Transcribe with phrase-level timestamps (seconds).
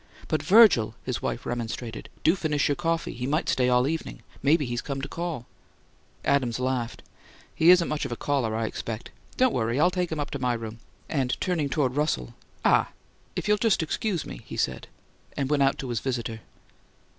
[0.27, 4.23] "But, Virgil," his wife remonstrated, "do finish your coffee; he might stay all evening.
[4.41, 5.45] Maybe he's come to call."
[6.25, 7.03] Adams laughed.
[7.53, 9.11] "He isn't much of a caller, I expect.
[9.37, 12.33] Don't worry: I'll take him up to my room." And turning toward Russell,
[12.65, 12.89] "Ah
[13.35, 14.87] if you'll just excuse me," he said;
[15.37, 16.41] and went out to his visitor.